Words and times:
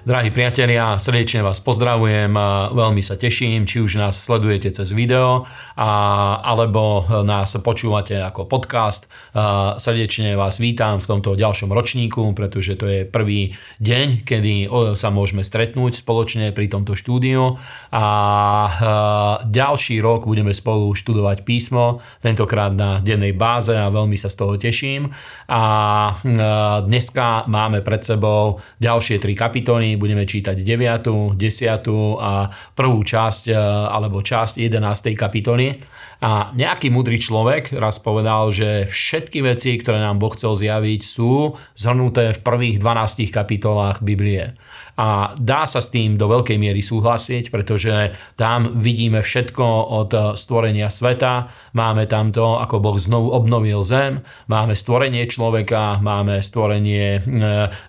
Drahí 0.00 0.32
priatelia, 0.32 0.96
srdečne 0.96 1.44
vás 1.44 1.60
pozdravujem, 1.60 2.32
veľmi 2.72 3.04
sa 3.04 3.20
teším, 3.20 3.68
či 3.68 3.84
už 3.84 4.00
nás 4.00 4.16
sledujete 4.16 4.72
cez 4.72 4.96
video, 4.96 5.44
alebo 5.76 7.04
nás 7.20 7.52
počúvate 7.60 8.16
ako 8.16 8.48
podcast. 8.48 9.04
Srdečne 9.76 10.40
vás 10.40 10.56
vítam 10.56 11.04
v 11.04 11.04
tomto 11.04 11.36
ďalšom 11.36 11.68
ročníku, 11.68 12.32
pretože 12.32 12.80
to 12.80 12.88
je 12.88 13.00
prvý 13.04 13.52
deň, 13.84 14.24
kedy 14.24 14.72
sa 14.96 15.12
môžeme 15.12 15.44
stretnúť 15.44 16.00
spoločne 16.00 16.56
pri 16.56 16.72
tomto 16.72 16.96
štúdiu 16.96 17.60
a 17.92 18.06
ďalší 19.44 20.00
rok 20.00 20.24
budeme 20.24 20.56
spolu 20.56 20.96
študovať 20.96 21.44
písmo, 21.44 22.00
tentokrát 22.24 22.72
na 22.72 23.04
dennej 23.04 23.36
báze 23.36 23.76
a 23.76 23.92
veľmi 23.92 24.16
sa 24.16 24.32
z 24.32 24.36
toho 24.48 24.56
teším. 24.56 25.12
A 25.44 25.60
dneska 26.88 27.44
máme 27.52 27.84
pred 27.84 28.00
sebou 28.00 28.64
ďalšie 28.80 29.20
tri 29.20 29.36
kapitoly, 29.36 29.89
budeme 29.96 30.26
čítať 30.26 30.60
9., 30.60 31.38
10. 31.38 32.20
a 32.20 32.32
prvú 32.76 33.00
časť 33.02 33.50
e, 33.50 33.54
alebo 33.90 34.20
časť 34.20 34.58
11. 34.58 35.14
kapitoly. 35.16 35.80
A 36.20 36.52
nejaký 36.52 36.92
mudrý 36.92 37.16
človek 37.16 37.72
raz 37.72 37.96
povedal, 37.96 38.52
že 38.52 38.92
všetky 38.92 39.40
veci, 39.40 39.80
ktoré 39.80 40.04
nám 40.04 40.20
Boh 40.20 40.36
chcel 40.36 40.52
zjaviť, 40.52 41.00
sú 41.00 41.56
zhrnuté 41.80 42.36
v 42.36 42.40
prvých 42.44 42.76
12 42.76 43.32
kapitolách 43.32 44.04
Biblie. 44.04 44.52
A 45.00 45.32
dá 45.40 45.64
sa 45.64 45.80
s 45.80 45.88
tým 45.88 46.20
do 46.20 46.28
veľkej 46.28 46.60
miery 46.60 46.84
súhlasiť, 46.84 47.48
pretože 47.48 48.12
tam 48.36 48.76
vidíme 48.76 49.24
všetko 49.24 49.64
od 49.96 50.36
stvorenia 50.36 50.92
sveta, 50.92 51.48
máme 51.72 52.04
tam 52.04 52.36
to, 52.36 52.60
ako 52.60 52.84
Boh 52.84 53.00
znovu 53.00 53.32
obnovil 53.32 53.80
zem, 53.80 54.20
máme 54.44 54.76
stvorenie 54.76 55.24
človeka, 55.24 56.04
máme 56.04 56.44
stvorenie 56.44 57.16
e, 57.16 57.20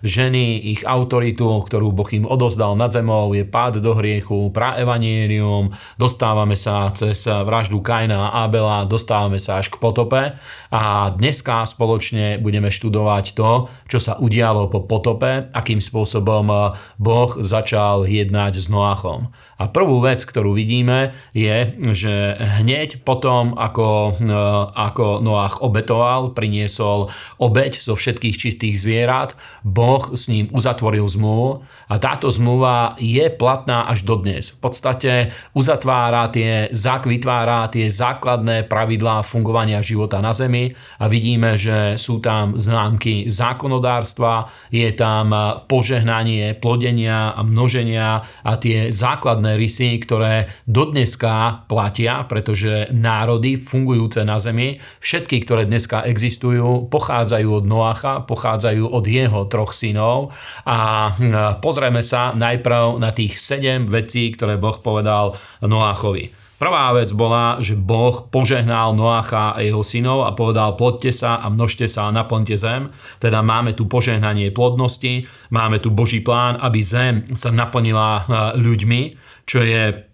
ženy, 0.00 0.72
ich 0.72 0.88
autoritu, 0.88 1.52
ktorú 1.68 1.91
Boh 1.92 2.08
im 2.10 2.24
odozdal 2.24 2.74
nad 2.74 2.90
zemou, 2.90 3.36
je 3.36 3.44
pád 3.44 3.78
do 3.84 3.92
hriechu, 3.92 4.48
praevanierium, 4.50 5.76
dostávame 6.00 6.56
sa 6.56 6.90
cez 6.96 7.28
vraždu 7.28 7.84
Kaina 7.84 8.32
a 8.32 8.48
Abela, 8.48 8.88
dostávame 8.88 9.36
sa 9.36 9.60
až 9.60 9.68
k 9.68 9.76
potope 9.76 10.34
a 10.72 10.82
dneska 11.12 11.68
spoločne 11.68 12.40
budeme 12.40 12.72
študovať 12.72 13.36
to, 13.36 13.68
čo 13.92 13.98
sa 14.00 14.16
udialo 14.16 14.72
po 14.72 14.82
potope, 14.88 15.52
akým 15.52 15.84
spôsobom 15.84 16.74
Boh 16.96 17.30
začal 17.44 18.08
jednať 18.08 18.58
s 18.58 18.66
Noachom. 18.72 19.28
A 19.62 19.70
prvú 19.70 20.02
vec, 20.02 20.26
ktorú 20.26 20.58
vidíme, 20.58 21.14
je, 21.30 21.70
že 21.94 22.34
hneď 22.34 23.06
potom, 23.06 23.54
ako, 23.54 24.18
e, 24.18 24.38
ako 24.74 25.22
Noach 25.22 25.62
obetoval, 25.62 26.34
priniesol 26.34 27.14
obeď 27.38 27.78
zo 27.78 27.94
všetkých 27.94 28.34
čistých 28.34 28.82
zvierat, 28.82 29.38
Boh 29.62 30.02
s 30.18 30.26
ním 30.26 30.50
uzatvoril 30.50 31.06
zmluvu 31.06 31.62
a 31.92 32.00
táto 32.00 32.32
zmluva 32.32 32.96
je 32.96 33.28
platná 33.28 33.84
až 33.84 34.08
dodnes. 34.08 34.48
V 34.56 34.58
podstate 34.64 35.12
uzatvára 35.52 36.32
tie, 36.32 36.72
vytvára 36.72 37.68
tie 37.68 37.92
základné 37.92 38.64
pravidlá 38.64 39.20
fungovania 39.20 39.84
života 39.84 40.24
na 40.24 40.32
Zemi 40.32 40.72
a 40.72 41.04
vidíme, 41.12 41.60
že 41.60 42.00
sú 42.00 42.24
tam 42.24 42.56
známky 42.56 43.28
zákonodárstva, 43.28 44.48
je 44.72 44.88
tam 44.96 45.36
požehnanie, 45.68 46.56
plodenia 46.56 47.36
a 47.36 47.44
množenia 47.44 48.24
a 48.40 48.52
tie 48.56 48.88
základné 48.88 49.60
rysy, 49.60 50.00
ktoré 50.00 50.48
dodneska 50.64 51.68
platia, 51.68 52.24
pretože 52.24 52.88
národy 52.88 53.60
fungujúce 53.60 54.24
na 54.24 54.40
Zemi, 54.40 54.80
všetky, 55.04 55.44
ktoré 55.44 55.68
dneska 55.68 56.08
existujú, 56.08 56.88
pochádzajú 56.88 57.48
od 57.52 57.64
Noacha, 57.68 58.24
pochádzajú 58.24 58.88
od 58.88 59.04
jeho 59.04 59.44
troch 59.52 59.76
synov 59.76 60.32
a 60.64 61.12
hm, 61.12 61.60
pozrieme 61.82 62.06
sa 62.06 62.30
najprv 62.30 63.02
na 63.02 63.10
tých 63.10 63.42
sedem 63.42 63.90
vecí, 63.90 64.30
ktoré 64.30 64.54
Boh 64.54 64.78
povedal 64.78 65.34
Noachovi. 65.66 66.30
Prvá 66.54 66.94
vec 66.94 67.10
bola, 67.10 67.58
že 67.58 67.74
Boh 67.74 68.22
požehnal 68.30 68.94
Noacha 68.94 69.50
a 69.50 69.58
jeho 69.66 69.82
synov 69.82 70.22
a 70.22 70.30
povedal 70.30 70.78
plodte 70.78 71.10
sa 71.10 71.42
a 71.42 71.50
množte 71.50 71.90
sa 71.90 72.06
a 72.06 72.14
naplňte 72.14 72.54
zem. 72.54 72.94
Teda 73.18 73.42
máme 73.42 73.74
tu 73.74 73.90
požehnanie 73.90 74.54
plodnosti, 74.54 75.26
máme 75.50 75.82
tu 75.82 75.90
Boží 75.90 76.22
plán, 76.22 76.54
aby 76.62 76.86
zem 76.86 77.26
sa 77.34 77.50
naplnila 77.50 78.30
hm, 78.30 78.62
ľuďmi, 78.62 79.00
čo 79.42 79.66
je 79.66 80.06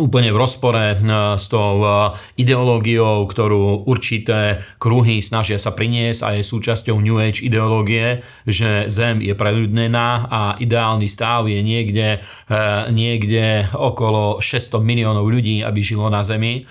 úplne 0.00 0.32
v 0.32 0.40
rozpore 0.40 0.96
eh, 0.96 0.98
s 1.36 1.46
tou 1.52 1.84
eh, 1.84 2.16
ideológiou, 2.40 3.28
ktorú 3.28 3.84
určité 3.84 4.64
kruhy 4.80 5.20
snažia 5.20 5.60
sa 5.60 5.76
priniesť 5.76 6.20
a 6.24 6.28
je 6.36 6.42
súčasťou 6.44 6.96
New 6.96 7.20
Age 7.20 7.44
ideológie, 7.44 8.24
že 8.48 8.88
Zem 8.88 9.20
je 9.20 9.36
preľudnená 9.36 10.32
a 10.32 10.40
ideálny 10.56 11.08
stav 11.08 11.44
je 11.44 11.60
niekde, 11.60 12.24
eh, 12.24 12.82
niekde 12.88 13.68
okolo 13.76 14.40
600 14.40 14.80
miliónov 14.80 15.28
ľudí, 15.28 15.60
aby 15.60 15.80
žilo 15.84 16.08
na 16.08 16.24
Zemi. 16.24 16.64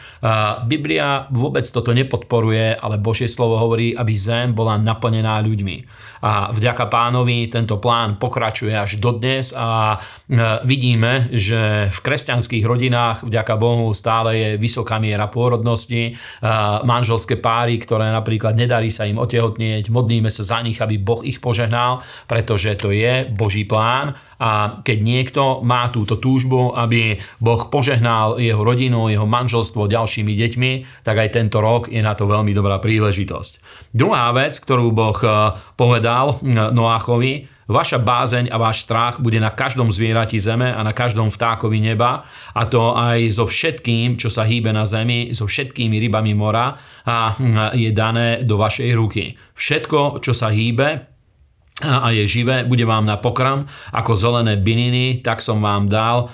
Biblia 0.66 1.28
vôbec 1.34 1.66
toto 1.68 1.92
nepodporuje, 1.92 2.78
ale 2.78 3.02
Božie 3.02 3.28
slovo 3.28 3.58
hovorí, 3.58 3.94
aby 3.94 4.14
Zem 4.16 4.54
bola 4.54 4.78
naplnená 4.78 5.42
ľuďmi. 5.44 5.78
A 6.22 6.54
vďaka 6.54 6.86
pánovi 6.88 7.50
tento 7.50 7.82
plán 7.82 8.22
pokračuje 8.22 8.72
až 8.72 9.02
dodnes 9.02 9.50
a 9.58 9.98
vidíme, 10.62 11.34
že 11.34 11.90
v 11.90 11.98
kresťanských 12.00 12.62
rodinách 12.62 13.11
rodinách, 13.12 13.28
vďaka 13.28 13.56
Bohu, 13.60 13.92
stále 13.94 14.30
je 14.38 14.50
vysoká 14.58 15.00
miera 15.00 15.28
pôrodnosti, 15.28 16.16
manželské 16.88 17.36
páry, 17.38 17.78
ktoré 17.80 18.12
napríklad 18.12 18.56
nedarí 18.56 18.90
sa 18.92 19.04
im 19.06 19.20
otehotnieť, 19.20 19.92
modlíme 19.92 20.32
sa 20.32 20.44
za 20.44 20.60
nich, 20.64 20.80
aby 20.80 20.98
Boh 20.98 21.22
ich 21.24 21.44
požehnal, 21.44 22.02
pretože 22.28 22.76
to 22.80 22.92
je 22.96 23.28
Boží 23.28 23.68
plán 23.68 24.16
a 24.42 24.82
keď 24.82 24.98
niekto 25.04 25.44
má 25.62 25.94
túto 25.94 26.18
túžbu, 26.18 26.74
aby 26.74 27.22
Boh 27.38 27.62
požehnal 27.70 28.42
jeho 28.42 28.66
rodinu, 28.66 29.12
jeho 29.12 29.30
manželstvo 29.30 29.86
ďalšími 29.86 30.34
deťmi, 30.34 30.72
tak 31.06 31.16
aj 31.22 31.30
tento 31.38 31.62
rok 31.62 31.92
je 31.92 32.02
na 32.02 32.18
to 32.18 32.26
veľmi 32.26 32.50
dobrá 32.56 32.82
príležitosť. 32.82 33.62
Druhá 33.94 34.34
vec, 34.34 34.58
ktorú 34.58 34.90
Boh 34.90 35.20
povedal 35.78 36.42
Noáchovi, 36.48 37.61
Vaša 37.72 38.04
bázeň 38.04 38.52
a 38.52 38.60
váš 38.60 38.84
strach 38.84 39.24
bude 39.24 39.40
na 39.40 39.56
každom 39.56 39.88
zvierati 39.88 40.36
zeme 40.36 40.68
a 40.68 40.84
na 40.84 40.92
každom 40.92 41.32
vtákovi 41.32 41.80
neba 41.80 42.28
a 42.52 42.68
to 42.68 42.92
aj 42.92 43.32
so 43.32 43.48
všetkým, 43.48 44.20
čo 44.20 44.28
sa 44.28 44.44
hýbe 44.44 44.76
na 44.76 44.84
zemi, 44.84 45.32
so 45.32 45.48
všetkými 45.48 45.96
rybami 46.04 46.36
mora 46.36 46.76
a 47.08 47.40
je 47.72 47.96
dané 47.96 48.44
do 48.44 48.60
vašej 48.60 48.92
ruky. 48.92 49.40
Všetko, 49.56 50.20
čo 50.20 50.36
sa 50.36 50.52
hýbe, 50.52 51.11
a 51.82 52.14
je 52.14 52.24
živé, 52.30 52.64
bude 52.64 52.86
vám 52.86 53.06
na 53.06 53.18
pokrm 53.18 53.66
ako 53.92 54.14
zelené 54.14 54.58
bininy, 54.58 55.26
tak 55.26 55.42
som 55.42 55.60
vám 55.60 55.90
dal 55.90 56.30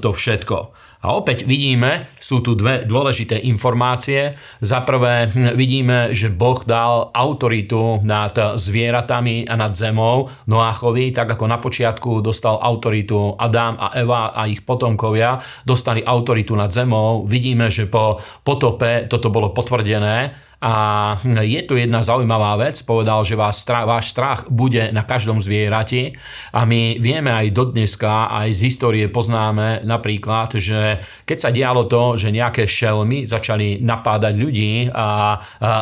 to 0.00 0.10
všetko. 0.10 0.72
A 0.98 1.14
opäť 1.14 1.46
vidíme, 1.46 2.10
sú 2.18 2.42
tu 2.42 2.58
dve 2.58 2.82
dôležité 2.82 3.38
informácie. 3.46 4.34
Za 4.58 4.82
prvé 4.82 5.30
hm, 5.30 5.54
vidíme, 5.54 6.10
že 6.10 6.26
Boh 6.26 6.58
dal 6.66 7.14
autoritu 7.14 8.02
nad 8.02 8.34
zvieratami 8.34 9.46
a 9.46 9.54
nad 9.54 9.78
zemou 9.78 10.26
Noáchovi, 10.50 11.14
tak 11.14 11.38
ako 11.38 11.44
na 11.46 11.62
počiatku 11.62 12.18
dostal 12.18 12.58
autoritu 12.58 13.38
Adam 13.38 13.78
a 13.78 13.94
Eva 13.94 14.34
a 14.34 14.50
ich 14.50 14.66
potomkovia, 14.66 15.38
dostali 15.62 16.02
autoritu 16.02 16.58
nad 16.58 16.74
zemou. 16.74 17.22
Vidíme, 17.30 17.70
že 17.70 17.86
po 17.86 18.18
potope 18.42 19.06
toto 19.06 19.30
bolo 19.30 19.54
potvrdené 19.54 20.47
a 20.58 21.14
je 21.22 21.62
tu 21.62 21.78
jedna 21.78 22.02
zaujímavá 22.02 22.58
vec, 22.58 22.82
povedal, 22.82 23.22
že 23.22 23.38
vás 23.38 23.62
váš 23.62 24.10
strach 24.10 24.50
bude 24.50 24.90
na 24.90 25.06
každom 25.06 25.38
zvierati 25.38 26.18
a 26.50 26.66
my 26.66 26.98
vieme 26.98 27.30
aj 27.30 27.54
do 27.54 27.70
dneska, 27.70 28.26
aj 28.26 28.58
z 28.58 28.60
histórie 28.66 29.06
poznáme 29.06 29.86
napríklad, 29.86 30.58
že 30.58 30.98
keď 31.22 31.38
sa 31.38 31.54
dialo 31.54 31.86
to, 31.86 32.18
že 32.18 32.34
nejaké 32.34 32.66
šelmy 32.66 33.22
začali 33.30 33.78
napádať 33.78 34.34
ľudí 34.34 34.90
a, 34.90 34.98
a 34.98 35.10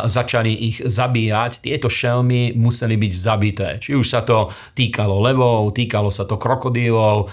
začali 0.05 0.53
ich 0.53 0.85
zabíjať, 0.85 1.65
tieto 1.65 1.89
šelmy 1.89 2.53
museli 2.53 3.01
byť 3.01 3.13
zabité. 3.17 3.69
Či 3.81 3.97
už 3.97 4.05
sa 4.05 4.29
to 4.29 4.53
týkalo 4.77 5.25
levov, 5.25 5.73
týkalo 5.73 6.13
sa 6.13 6.29
to 6.29 6.37
krokodílov, 6.37 7.33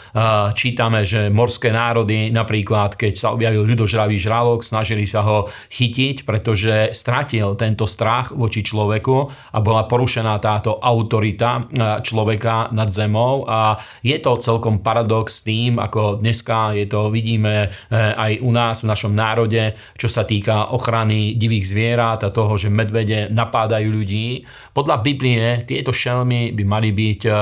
čítame, 0.55 1.03
že 1.03 1.27
morské 1.27 1.75
národy 1.75 2.31
napríklad, 2.31 2.95
keď 2.95 3.19
sa 3.19 3.35
objavil 3.35 3.67
ľudožravý 3.67 4.15
žralok, 4.15 4.63
snažili 4.63 5.03
sa 5.03 5.27
ho 5.27 5.51
chytiť, 5.67 6.23
pretože 6.23 6.95
stratili 6.95 7.32
stratil 7.33 7.57
tento 7.57 7.89
strach 7.89 8.29
voči 8.29 8.61
človeku 8.61 9.17
a 9.53 9.57
bola 9.57 9.89
porušená 9.89 10.37
táto 10.37 10.77
autorita 10.77 11.49
e, 11.57 11.61
človeka 12.05 12.69
nad 12.69 12.93
zemou 12.93 13.49
a 13.49 13.81
je 14.05 14.13
to 14.21 14.37
celkom 14.37 14.85
paradox 14.85 15.41
s 15.41 15.45
tým, 15.49 15.81
ako 15.81 16.21
dneska 16.21 16.77
je 16.77 16.85
to, 16.85 17.09
vidíme 17.09 17.53
e, 17.65 17.97
aj 17.97 18.37
u 18.45 18.53
nás 18.53 18.85
v 18.85 18.89
našom 18.93 19.17
národe, 19.17 19.73
čo 19.97 20.05
sa 20.05 20.29
týka 20.29 20.69
ochrany 20.77 21.33
divých 21.33 21.73
zvierat 21.73 22.21
a 22.21 22.29
toho, 22.29 22.53
že 22.53 22.69
medvede 22.69 23.33
napádajú 23.33 23.89
ľudí. 23.89 24.45
Podľa 24.77 25.01
Biblie 25.01 25.65
tieto 25.65 25.89
šelmy 25.89 26.53
by 26.53 26.63
mali 26.69 26.93
byť, 26.93 27.21
e, 27.25 27.41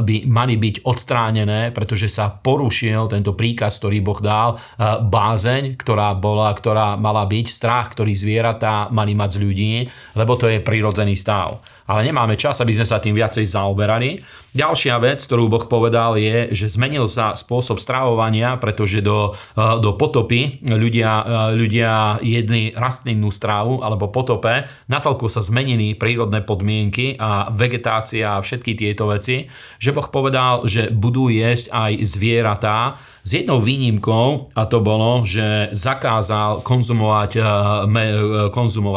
by 0.00 0.16
mali 0.32 0.56
byť 0.56 0.88
odstránené, 0.88 1.76
pretože 1.76 2.08
sa 2.08 2.32
porušil 2.32 3.12
tento 3.12 3.36
príkaz, 3.36 3.76
ktorý 3.76 4.00
Boh 4.00 4.20
dal, 4.22 4.56
bázeň, 4.80 5.76
ktorá 5.76 6.16
bola, 6.16 6.52
ktorá 6.56 6.96
mala 6.96 7.28
byť, 7.28 7.46
strach, 7.52 7.92
ktorý 7.92 8.16
zvieratá 8.16 8.88
mali 8.88 9.09
mali 9.10 9.18
mať 9.18 9.30
z 9.34 9.38
ľudí, 9.42 9.72
lebo 10.14 10.38
to 10.38 10.46
je 10.46 10.62
prirodzený 10.62 11.18
stav. 11.18 11.58
Ale 11.90 12.06
nemáme 12.06 12.38
čas, 12.38 12.62
aby 12.62 12.70
sme 12.70 12.86
sa 12.86 13.02
tým 13.02 13.18
viacej 13.18 13.42
zaoberali. 13.50 14.22
Ďalšia 14.54 14.94
vec, 15.02 15.26
ktorú 15.26 15.50
Boh 15.50 15.66
povedal, 15.66 16.14
je, 16.18 16.54
že 16.54 16.70
zmenil 16.70 17.10
sa 17.10 17.34
spôsob 17.34 17.82
stravovania, 17.82 18.58
pretože 18.62 19.02
do, 19.02 19.34
e, 19.34 19.62
do 19.82 19.98
potopy 19.98 20.62
ľudia, 20.70 21.10
e, 21.22 21.24
ľudia 21.58 22.22
jedli 22.22 22.70
rastlinnú 22.70 23.34
strávu 23.34 23.82
alebo 23.82 24.10
potope, 24.10 24.70
natoľko 24.86 25.26
sa 25.26 25.42
zmenili 25.42 25.98
prírodné 25.98 26.46
podmienky 26.46 27.18
a 27.18 27.50
vegetácia 27.50 28.38
a 28.38 28.42
všetky 28.42 28.78
tieto 28.78 29.10
veci, 29.10 29.50
že 29.82 29.90
Boh 29.90 30.06
povedal, 30.06 30.66
že 30.70 30.94
budú 30.94 31.26
jesť 31.26 31.74
aj 31.74 31.92
zvieratá, 32.06 33.02
s 33.20 33.36
jednou 33.36 33.60
výnimkou, 33.60 34.56
a 34.56 34.64
to 34.64 34.80
bolo, 34.80 35.28
že 35.28 35.76
zakázal 35.76 36.64
konzumovať, 36.64 37.30
e, 37.36 37.42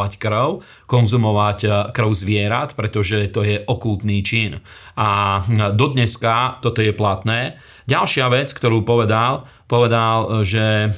konzumovať 0.04 0.20
krv, 0.20 0.48
konzumovať 0.86 1.58
krv 1.96 2.10
zvierat, 2.12 2.76
pretože 2.76 3.32
to 3.32 3.40
je 3.40 3.56
okultný 3.64 4.20
čin. 4.20 4.60
A 4.96 5.40
dodneska 5.72 6.60
toto 6.60 6.84
je 6.84 6.92
platné. 6.92 7.56
Ďalšia 7.88 8.28
vec, 8.28 8.52
ktorú 8.52 8.84
povedal, 8.84 9.48
povedal, 9.64 10.44
že 10.44 10.60
e, 10.60 10.88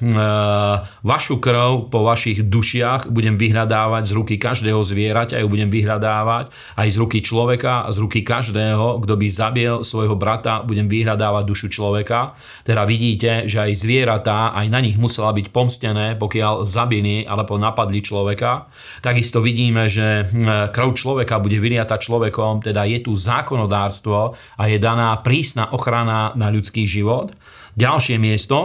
vašu 1.06 1.38
krv 1.38 1.86
po 1.86 2.02
vašich 2.02 2.42
dušiach 2.42 3.14
budem 3.14 3.38
vyhľadávať 3.38 4.02
z 4.10 4.12
ruky 4.12 4.34
každého 4.42 4.82
zvieraťa, 4.82 5.38
ju 5.38 5.46
budem 5.46 5.70
vyhľadávať 5.70 6.50
aj 6.74 6.88
z 6.90 6.96
ruky 6.98 7.18
človeka, 7.22 7.86
z 7.94 7.96
ruky 8.02 8.20
každého, 8.26 9.06
kto 9.06 9.14
by 9.14 9.26
zabil 9.30 9.74
svojho 9.86 10.18
brata, 10.18 10.66
budem 10.66 10.90
vyhľadávať 10.90 11.44
dušu 11.46 11.68
človeka. 11.70 12.34
Teda 12.66 12.82
vidíte, 12.82 13.46
že 13.46 13.70
aj 13.70 13.72
zvieratá, 13.86 14.50
aj 14.58 14.66
na 14.66 14.82
nich 14.82 14.98
musela 14.98 15.30
byť 15.30 15.46
pomstené, 15.54 16.18
pokiaľ 16.18 16.66
zabili 16.66 17.22
alebo 17.22 17.54
napadli 17.54 18.02
človeka. 18.02 18.66
Takisto 18.98 19.38
vidíme, 19.38 19.86
že 19.86 20.26
krv 20.74 20.90
človeka 20.98 21.38
bude 21.38 21.62
vyliata 21.62 22.02
človekom, 22.02 22.66
teda 22.66 22.82
je 22.82 22.98
tu 23.06 23.14
zákonodárstvo 23.14 24.18
a 24.58 24.62
je 24.66 24.76
daná 24.82 25.14
prísna 25.22 25.70
ochrana 25.70 26.34
na 26.34 26.50
ľudský 26.50 26.82
život. 26.82 27.30
Ďalšie 27.76 28.16
miesto, 28.16 28.55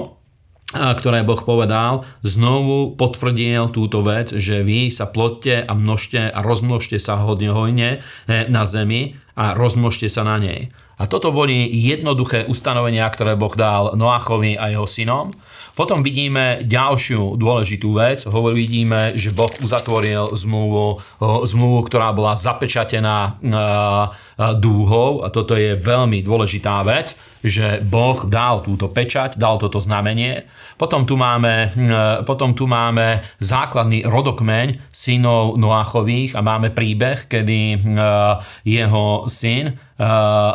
ktoré 0.71 1.27
Boh 1.27 1.39
povedal, 1.44 2.07
znovu 2.23 2.95
potvrdil 2.95 3.75
túto 3.75 4.00
vec, 4.03 4.31
že 4.31 4.63
vy 4.63 4.88
sa 4.88 5.07
plodte 5.07 5.68
a 5.68 5.71
množte 5.75 6.31
a 6.31 6.39
rozmnožte 6.39 6.95
sa 6.95 7.19
hodne 7.19 7.51
hojne 7.51 7.89
e, 8.27 8.47
na 8.47 8.63
zemi 8.63 9.19
a 9.35 9.51
rozmnožte 9.51 10.07
sa 10.07 10.23
na 10.23 10.39
nej. 10.39 10.71
A 11.01 11.09
toto 11.09 11.33
boli 11.33 11.65
jednoduché 11.65 12.45
ustanovenia, 12.45 13.09
ktoré 13.09 13.33
Boh 13.33 13.57
dal 13.57 13.97
Noachovi 13.97 14.53
a 14.53 14.69
jeho 14.69 14.85
synom. 14.85 15.33
Potom 15.73 16.06
vidíme 16.06 16.62
ďalšiu 16.62 17.41
dôležitú 17.41 17.89
vec. 17.97 18.21
Vidíme, 18.29 19.18
že 19.18 19.33
Boh 19.33 19.50
uzatvoril 19.50 20.38
zmluvu, 20.38 21.01
zmluvu 21.50 21.79
ktorá 21.89 22.13
bola 22.13 22.38
zapečatená 22.38 23.41
dúhou. 24.62 25.25
A 25.25 25.33
toto 25.33 25.57
je 25.57 25.73
veľmi 25.73 26.21
dôležitá 26.21 26.85
vec, 26.85 27.18
že 27.42 27.82
Boh 27.82 28.26
dal 28.30 28.62
túto 28.62 28.88
pečať, 28.88 29.36
dal 29.36 29.58
toto 29.58 29.82
znamenie. 29.82 30.46
Potom 30.78 31.10
tu 31.10 31.18
máme, 31.18 31.74
potom 32.26 32.54
tu 32.54 32.70
máme 32.70 33.26
základný 33.42 34.06
rodokmeň 34.06 34.94
synov 34.94 35.58
Noachových 35.58 36.38
a 36.38 36.42
máme 36.46 36.70
príbeh, 36.70 37.26
kedy 37.26 37.82
jeho 38.66 39.06
syn 39.26 39.78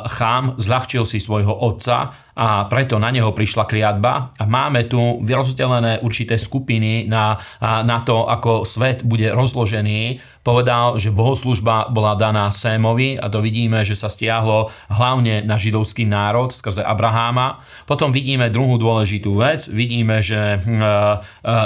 Chám 0.07 0.59
zľahčil 0.59 1.07
si 1.07 1.23
svojho 1.23 1.55
otca 1.55 2.26
a 2.37 2.69
preto 2.69 3.01
na 3.01 3.09
neho 3.09 3.33
prišla 3.33 3.65
kliatba 3.65 4.37
a 4.37 4.45
máme 4.45 4.85
tu 4.85 5.25
rozdelené 5.25 6.05
určité 6.05 6.37
skupiny 6.37 7.09
na, 7.09 7.41
na 7.65 8.05
to, 8.05 8.29
ako 8.29 8.69
svet 8.69 9.01
bude 9.01 9.33
rozložený. 9.33 10.21
Povedal, 10.47 11.01
že 11.03 11.11
bohoslužba 11.11 11.91
bola 11.91 12.15
daná 12.15 12.55
Sémovi 12.55 13.19
a 13.19 13.27
to 13.27 13.43
vidíme, 13.43 13.83
že 13.83 13.99
sa 13.99 14.07
stiahlo 14.07 14.71
hlavne 14.95 15.43
na 15.43 15.59
židovský 15.59 16.07
národ 16.07 16.55
skrze 16.55 16.87
Abraháma. 16.87 17.67
Potom 17.83 18.15
vidíme 18.15 18.47
druhú 18.53 18.79
dôležitú 18.79 19.43
vec. 19.43 19.67
Vidíme, 19.67 20.23
že 20.23 20.63
hm, 20.63 20.63
e, 20.63 20.87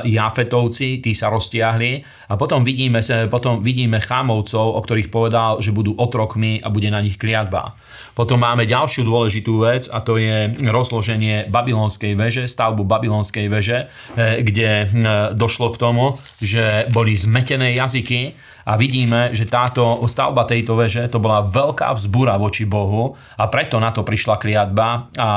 e, 0.08 0.16
Jafetovci, 0.16 1.04
tí 1.04 1.12
sa 1.12 1.28
roztiahli 1.28 2.00
a 2.32 2.40
potom 2.40 2.64
vidíme, 2.64 3.04
potom 3.28 3.60
vidíme 3.60 4.00
Chámovcov, 4.00 4.64
o 4.72 4.80
ktorých 4.80 5.12
povedal, 5.12 5.60
že 5.60 5.76
budú 5.76 5.92
otrokmi 6.00 6.64
a 6.64 6.72
bude 6.72 6.88
na 6.88 7.04
nich 7.04 7.20
kliatba. 7.20 7.76
Potom 8.16 8.40
máme 8.40 8.64
ďalšiu 8.64 9.04
dôležitú 9.04 9.60
vec 9.60 9.92
a 9.92 10.00
to 10.00 10.16
je 10.16 10.56
rozloženie 10.64 11.48
babylonskej 11.48 12.12
veže, 12.12 12.44
stavbu 12.44 12.84
babylonskej 12.84 13.46
veže, 13.48 13.78
eh, 14.16 14.44
kde 14.44 14.68
hm, 14.86 14.90
došlo 15.36 15.72
k 15.72 15.80
tomu, 15.80 16.20
že 16.40 16.88
boli 16.92 17.16
zmetené 17.16 17.76
jazyky 17.76 18.36
a 18.70 18.76
vidíme, 18.76 19.32
že 19.32 19.48
táto 19.48 19.98
stavba 20.06 20.44
tejto 20.44 20.76
veže 20.76 21.08
to 21.08 21.18
bola 21.18 21.42
veľká 21.42 21.96
vzbúra 21.96 22.36
voči 22.36 22.68
Bohu 22.68 23.16
a 23.34 23.48
preto 23.48 23.80
na 23.80 23.90
to 23.90 24.04
prišla 24.04 24.36
kliatba 24.36 25.10
a 25.16 25.30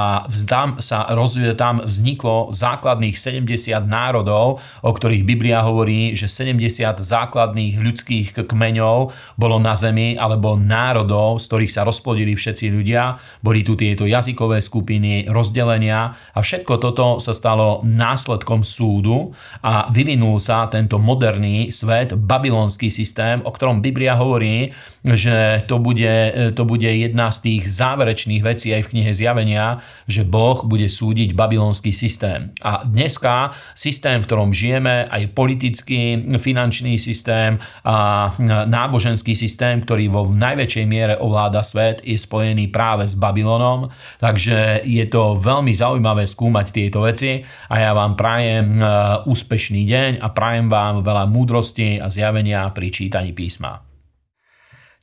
tam, 0.46 0.78
sa 0.84 1.08
rozvíja, 1.12 1.56
tam 1.56 1.82
vzniklo 1.84 2.52
základných 2.52 3.16
70 3.16 3.74
národov, 3.88 4.60
o 4.84 4.92
ktorých 4.92 5.24
Biblia 5.24 5.64
hovorí, 5.64 6.14
že 6.14 6.28
70 6.28 7.00
základných 7.00 7.80
ľudských 7.80 8.28
kmeňov 8.44 8.98
bolo 9.40 9.58
na 9.58 9.74
zemi 9.80 10.20
alebo 10.20 10.60
národov, 10.60 11.40
z 11.40 11.46
ktorých 11.50 11.74
sa 11.74 11.82
rozplodili 11.88 12.36
všetci 12.36 12.70
ľudia. 12.70 13.18
Boli 13.42 13.64
tu 13.64 13.74
tieto 13.80 14.06
jazykové 14.06 14.60
skupiny, 14.60 15.13
rozdelenia 15.30 16.18
a 16.34 16.40
všetko 16.42 16.74
toto 16.82 17.06
sa 17.22 17.38
stalo 17.38 17.86
následkom 17.86 18.66
súdu 18.66 19.38
a 19.62 19.94
vyvinul 19.94 20.42
sa 20.42 20.66
tento 20.74 20.98
moderný 20.98 21.70
svet, 21.70 22.18
babylonský 22.18 22.90
systém 22.90 23.44
o 23.44 23.52
ktorom 23.52 23.84
Biblia 23.84 24.16
hovorí, 24.16 24.72
že 25.04 25.68
to 25.68 25.78
bude, 25.78 26.32
to 26.56 26.64
bude 26.64 26.88
jedna 26.88 27.30
z 27.30 27.38
tých 27.44 27.64
záverečných 27.68 28.42
vecí 28.42 28.72
aj 28.72 28.88
v 28.88 28.92
knihe 28.96 29.12
Zjavenia, 29.12 29.84
že 30.08 30.24
Boh 30.24 30.64
bude 30.64 30.88
súdiť 30.88 31.36
babylonský 31.36 31.92
systém. 31.92 32.56
A 32.64 32.88
dneska 32.88 33.52
systém, 33.76 34.24
v 34.24 34.28
ktorom 34.28 34.56
žijeme, 34.56 35.12
aj 35.12 35.36
politický, 35.36 36.24
finančný 36.40 36.96
systém 36.96 37.60
a 37.84 38.32
náboženský 38.68 39.36
systém, 39.36 39.84
ktorý 39.84 40.08
vo 40.08 40.24
najväčšej 40.32 40.86
miere 40.88 41.16
ovláda 41.20 41.62
svet, 41.62 42.00
je 42.08 42.16
spojený 42.16 42.72
práve 42.72 43.04
s 43.06 43.14
Babylonom. 43.20 43.92
Takže 44.24 44.88
je 44.88 45.03
to 45.10 45.40
veľmi 45.40 45.74
zaujímavé 45.74 46.28
skúmať 46.28 46.66
tieto 46.72 47.04
veci 47.04 47.44
a 47.44 47.76
ja 47.80 47.92
vám 47.92 48.14
prajem 48.20 48.78
e, 48.78 48.84
úspešný 49.28 49.82
deň 49.88 50.12
a 50.22 50.28
prajem 50.32 50.68
vám 50.68 51.02
veľa 51.02 51.26
múdrosti 51.28 52.00
a 52.00 52.08
zjavenia 52.12 52.70
pri 52.72 52.88
čítaní 52.92 53.32
písma. 53.32 53.84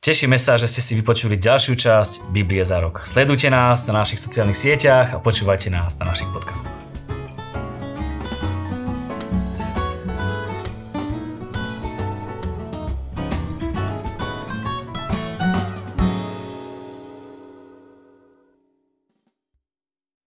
Tešíme 0.01 0.41
sa, 0.41 0.57
že 0.57 0.65
ste 0.65 0.81
si 0.81 0.97
vypočuli 0.97 1.37
ďalšiu 1.37 1.77
časť 1.77 2.33
Biblie 2.33 2.65
za 2.65 2.81
rok. 2.81 3.05
Sledujte 3.05 3.53
nás 3.53 3.85
na 3.85 4.01
našich 4.01 4.17
sociálnych 4.17 4.57
sieťach 4.57 5.13
a 5.13 5.21
počúvajte 5.21 5.69
nás 5.69 5.93
na 6.01 6.09
našich 6.09 6.29
podcastoch. 6.33 6.80